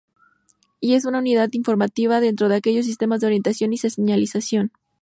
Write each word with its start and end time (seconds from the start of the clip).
Y 0.79 0.95
es 0.95 1.05
una 1.05 1.19
unidad 1.19 1.49
informativa 1.51 2.21
dentro 2.21 2.49
de 2.49 2.55
aquellos 2.55 2.87
sistemas 2.87 3.21
de 3.21 3.27
orientación 3.27 3.71
y 3.71 3.77
señalización. 3.77 4.71